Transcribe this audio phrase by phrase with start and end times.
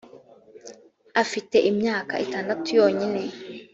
[1.23, 3.21] afite imyaka itandatu yonyine.